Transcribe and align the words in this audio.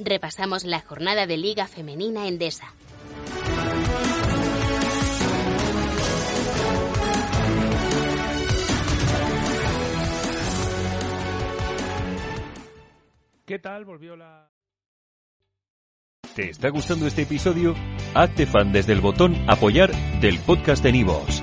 repasamos 0.00 0.64
la 0.64 0.80
jornada 0.80 1.26
de 1.26 1.36
Liga 1.36 1.66
Femenina 1.66 2.26
Endesa. 2.26 2.72
¿Qué 13.46 13.58
tal? 13.58 13.84
Volvió 13.84 14.16
la... 14.16 14.48
¿Te 16.36 16.50
está 16.50 16.68
gustando 16.68 17.08
este 17.08 17.22
episodio? 17.22 17.74
Hazte 18.14 18.46
fan 18.46 18.72
desde 18.72 18.92
el 18.92 19.00
botón 19.00 19.34
Apoyar 19.48 19.90
del 20.20 20.38
podcast 20.38 20.84
de 20.84 20.92
Nivos. 20.92 21.42